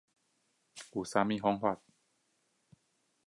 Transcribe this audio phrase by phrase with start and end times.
[0.93, 1.79] 有什麼方法